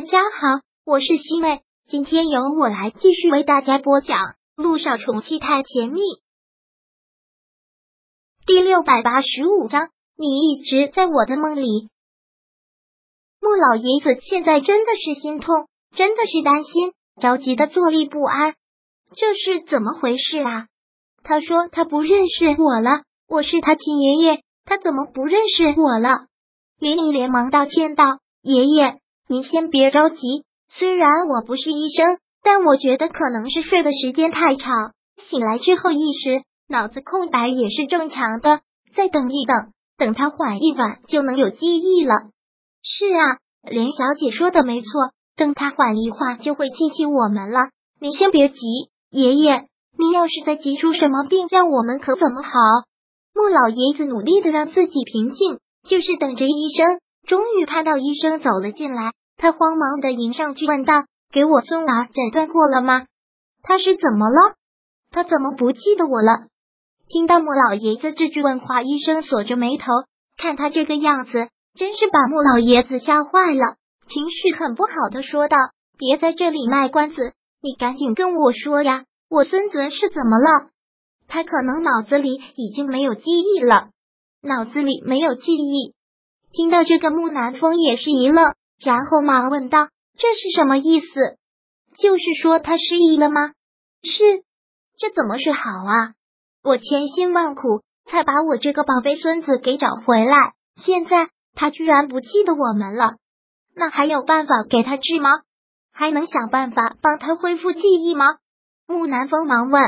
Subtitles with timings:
[0.00, 4.16] 大家好，我是西妹，今天由我来继续为大家播讲
[4.56, 6.00] 《路上宠妻太甜蜜》
[8.46, 9.90] 第六百八十五章。
[10.16, 11.90] 你一直在我的梦里。
[13.42, 18.54] 穆老爷子现在真的是心痛，真的是担心，着急的坐立不安。
[19.14, 20.68] 这是怎么回事啊？
[21.22, 26.28] 他说他不认识我了，我是他亲爷爷，他怎么不认识我了？
[26.78, 28.98] 林林连忙道歉道：“爷爷。”
[29.30, 38.58] 您先别着急，虽然我不是医生，但我觉得可能是睡的时间太长，醒来之后意识脑子空白也是正常的。
[38.92, 42.12] 再等一等，等他缓一缓就能有记忆了。
[42.82, 43.38] 是啊，
[43.70, 44.88] 连小姐说的没错，
[45.36, 47.68] 等他缓一缓就会记起我们了。
[48.00, 48.58] 你先别急，
[49.12, 52.50] 爷爷，你要是再急出什么病，让我们可怎么好？
[53.32, 56.98] 穆老爷子努力的让自己平静，就是等着医生。
[57.30, 59.12] 终于看到医生走了进来。
[59.36, 63.06] 他慌忙的迎上去问道：“给我孙儿诊断过了吗？
[63.62, 64.56] 他是怎么了？
[65.12, 66.48] 他怎么不记得我了？”
[67.08, 69.86] 听到穆老爷子这句问话，医生锁着眉头，
[70.38, 73.76] 看他这个样子，真是把穆老爷子吓坏了，
[74.08, 75.56] 情绪很不好的说道
[75.96, 80.70] ：“别在这里卖关子，你赶紧跟我说呀，我孙子是怎么了？
[81.28, 83.90] 他可能脑子里已经没有记忆了，
[84.42, 85.94] 脑子里没有记忆。”
[86.52, 88.54] 听到这个，木南风也是一愣。
[88.82, 91.06] 然后忙问道：“这是什么意思？
[91.98, 93.52] 就是说他失忆了吗？
[94.02, 94.42] 是，
[94.98, 96.14] 这怎么是好啊？
[96.64, 103.16] 我千辛万苦才把我这个宝贝孙子给找回来，现在他居然不记得我们了。
[103.76, 105.30] 那还有办法给他治吗？
[105.92, 108.26] 还能想办法帮他恢复记忆吗？”
[108.88, 109.82] 木南风忙问：“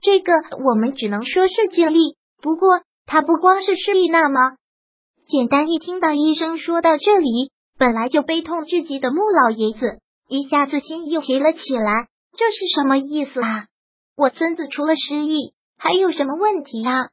[0.00, 0.32] 这个
[0.64, 4.56] 我们只能说是尽力，不过他不光是失忆，那么
[5.30, 13.68] 简单一听到医生说到这里。”本来就悲痛至极的穆老爷子一下子心又急了起来，这是什么意思啊？
[14.18, 17.08] 我孙子除了失忆，还有什么问题啊？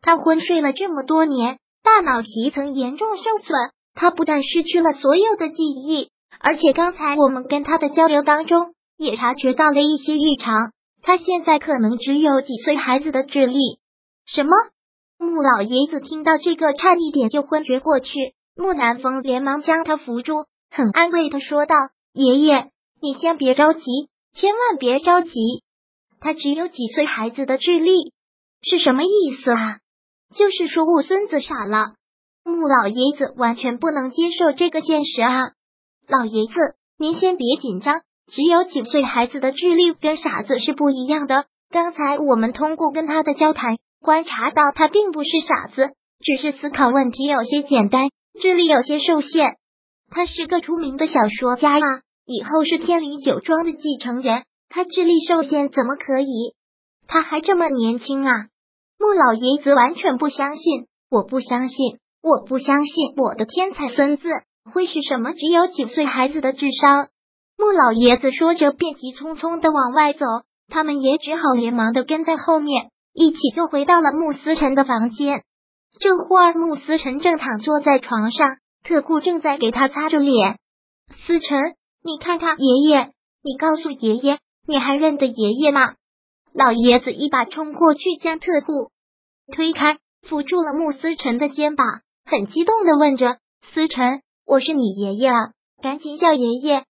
[0.00, 10.70] 他昏睡了这么多年，大脑皮层严重受损，他不但失去了所有的记忆，而且刚才我们跟他的交流当中也察觉到了一些异常，
[11.02, 13.58] 他现在可能只有几岁孩子的智力。
[14.26, 14.52] 什么？
[15.24, 18.34] 穆老爷子听到这个，差一点就昏厥过去。
[18.56, 21.74] 木南风连忙将他扶住，很安慰的说道
[22.12, 22.70] ：“爷爷，
[23.00, 23.82] 你先别着急，
[24.34, 25.30] 千万别着急。
[26.20, 28.12] 他只有几岁孩子的智力，
[28.62, 29.78] 是什么意思啊？
[30.34, 31.94] 就是说我孙子傻了。”
[32.44, 35.40] 穆老爷子完全不能接受这个现实啊！
[36.06, 36.54] 老爷子，
[36.98, 41.46] 您先别紧张，只有几岁孩子的智力跟傻子是不一样的。
[41.70, 45.88] 刚才我们通过跟他的交谈，观察到他并不是傻子，
[46.20, 48.10] 只是思考问题有些简单。
[48.38, 49.56] 智力有些受限，
[50.10, 51.86] 他是个出名的小说家呀，
[52.26, 54.42] 以后是天灵酒庄的继承人。
[54.68, 56.54] 他智力受限怎么可以？
[57.08, 58.30] 他还这么年轻啊！
[58.98, 64.28] 穆老爷子完全不相信，我不相信，我不相信我的天才孙子
[64.70, 67.08] 会是什么只有几岁孩子的智商。
[67.56, 70.26] 穆老爷子说着，便急匆匆的往外走，
[70.68, 75.42] 他们也只好连忙的跟在后面，一起就回到了穆思辰的房间。
[76.00, 80.58] 这会儿，穆思辰正躺坐在床上，特库正在给他擦着脸。
[81.24, 85.94] 思辰，你看看爷爷，你告诉爷爷，你还认得爷爷吗？
[86.52, 88.90] 老爷子一把冲过去，将特库
[89.54, 91.86] 推开，扶住了穆思辰的肩膀，
[92.24, 93.36] 很激动的问着
[93.72, 96.84] ：“思辰，我是你爷爷啊，赶紧叫爷爷！”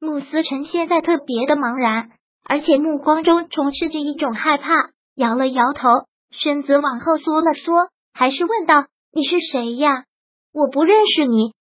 [0.00, 2.10] 穆思辰现在特别的茫然，
[2.44, 5.88] 而且目光中充斥着一种害怕，摇了摇头，
[6.30, 7.88] 身子往后缩了缩。
[8.12, 10.04] 还是问道：“你是谁呀？
[10.52, 11.52] 我不认识你。”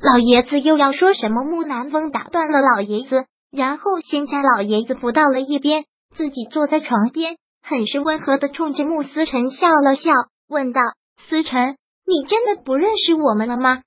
[0.00, 1.42] 老爷子又要说什么？
[1.42, 5.84] 木南风打断了老爷子，然后先将老爷子扶到了一边，
[6.14, 10.12] 自己坐在床边，很是温和的冲着穆思辰笑了笑，
[10.48, 10.80] 问道
[11.28, 13.82] ：“思辰，你真的不认识我们了吗？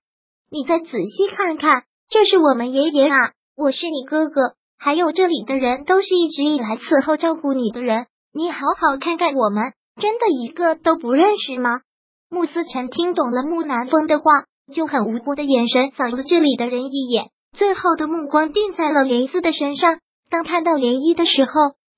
[0.51, 3.15] 你再仔细看看，这是我们爷爷啊，
[3.55, 11.81] 我是你哥哥，还有这里的人都是一直以来伺候照顾你的人，你好好看看我们，真的一个都不认识吗？”
[12.29, 14.25] 穆思辰听懂了穆南风的话，
[14.71, 19.97] 就很无辜的眼神扫了这里的人一眼，最后的目光定在了莲漪的身上。
[20.29, 21.51] 当看到涟漪的时候，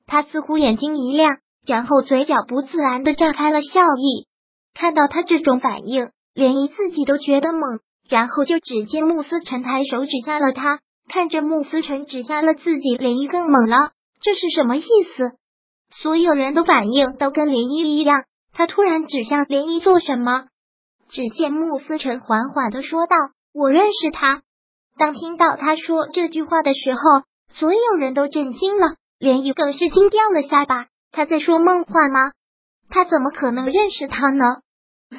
[0.08, 1.38] 他似乎眼睛一亮，
[1.68, 4.28] 然后嘴角不自然的绽开了笑意。
[4.74, 10.80] 看到他这种反应，涟漪自己都觉得懵，然后就只见穆思辰抬手指向了他，
[11.10, 13.92] 看着穆思辰指向了自己，涟漪更懵了。
[14.22, 14.82] 这是什么意
[15.18, 15.34] 思？
[15.92, 18.24] 所有人的反应都跟涟漪一样。
[18.54, 20.48] 他突然指向涟漪做什么？
[21.10, 23.16] 只见穆思辰缓缓的说道
[23.54, 24.42] ：“我认识他。”
[24.98, 27.02] 当听到他说这句话的时候，
[27.50, 30.88] 所有人都震惊了，连玉更是惊掉了下巴。
[31.12, 32.32] 他在说梦话吗？
[32.90, 34.46] 他怎么可能认识他呢？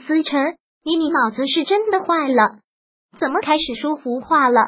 [0.06, 2.60] 思辰，你你脑子是真的坏了？
[3.18, 4.60] 怎么开始说胡话了？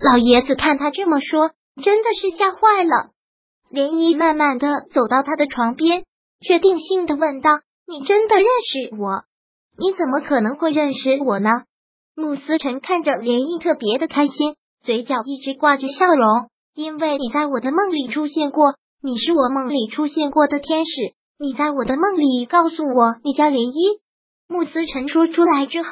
[0.00, 1.50] 老爷子看他这么说，
[1.82, 3.10] 真的是吓坏了。
[3.70, 6.04] 涟漪慢慢的走到他的床边，
[6.40, 9.24] 确定性的问道：“你真的认识我？
[9.76, 11.50] 你怎么可能会认识我呢？”
[12.16, 20.90] 穆思辰看着涟漪特别的开心，嘴角一直挂着笑容，因为你在我的梦里出现过，你是我梦里出现过的天使。
[21.38, 24.00] 你在我的梦里告诉我你叫涟漪。
[24.48, 25.90] 穆思辰说出来之后，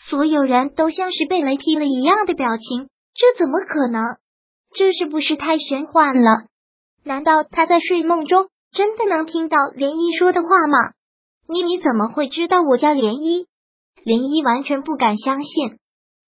[0.00, 2.88] 所有人都像是被雷劈了一样的表情。
[3.14, 4.16] 这怎么可能？
[4.74, 6.46] 这是不是太玄幻了？
[7.08, 10.92] 难道他在睡梦中真的能听到涟漪说的话吗？
[11.48, 13.46] 你你怎么会知道我叫涟漪？
[14.04, 15.78] 涟漪完全不敢相信，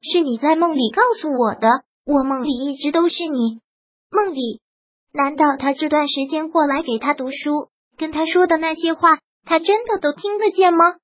[0.00, 1.69] 是你在梦里告诉我的。
[2.06, 3.61] 我梦里一直都是你。
[4.11, 4.62] 梦里？
[5.12, 7.69] 难道他这段时间过来给他读书，
[7.99, 10.94] 跟他说的那些话，他真的都听得见吗？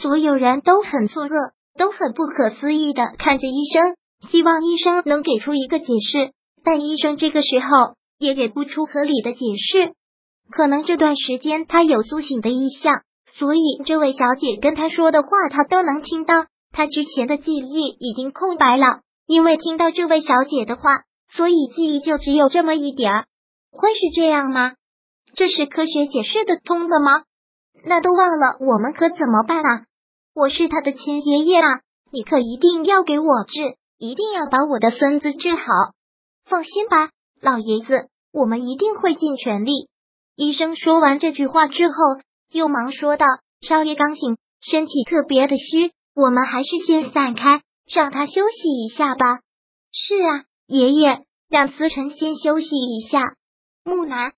[0.00, 3.96] 所有人都很错愕，都很不可思议的看着医生，
[4.30, 6.30] 希望医生能给出一个解释。
[6.62, 9.92] 但医生这个时候也给不出合理的解释。
[10.50, 13.02] 可能这段时间他有苏醒的意向。
[13.30, 16.46] 所以，这位小姐跟他说的话，他都能听到。
[16.72, 23.26] 他之前的记忆已经空白了，因为听到这位小姐的话，所以记忆就只有这么一点儿。
[23.70, 24.72] 会是这样吗？
[25.34, 27.22] 这是科学解释的通的吗？
[27.84, 29.84] 那都忘了，我们可怎么办啊？
[30.34, 31.80] 我是他的亲爷爷啊！
[32.10, 35.62] 你可一定要给我治，一定要把我的孙子治好。
[36.46, 39.88] 放心吧，老爷子，我们一定会尽全力。
[40.36, 41.94] 医生说完这句话之后。
[42.50, 43.26] 又忙说道
[43.60, 47.60] ：“少爷刚醒，身体特别的虚，我们还是先散开，
[47.92, 49.40] 让他休息一下吧。
[49.92, 53.34] ”“是啊，爷爷，让思辰先休息一下。”
[53.84, 54.32] 木南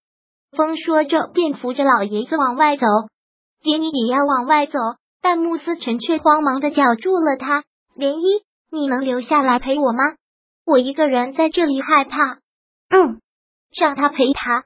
[0.50, 2.84] 风说着，便扶着老爷子往外走。
[3.62, 4.80] 连你也要往外走，
[5.22, 7.62] 但穆思辰却慌忙的叫住了他
[7.96, 8.42] ：“涟漪，
[8.72, 10.02] 你能留下来陪我吗？
[10.66, 12.40] 我一个人在这里害怕。
[12.90, 13.20] ”“嗯，
[13.70, 14.64] 让他陪他。”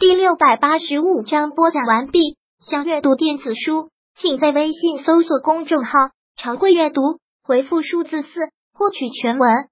[0.00, 2.36] 第六百八十五章播讲完毕。
[2.60, 5.92] 想阅读电子书，请在微信搜索公众号
[6.34, 8.28] “常会阅读”，回复数字四
[8.72, 9.68] 获取全文。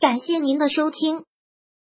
[0.00, 1.24] 感谢您的收听。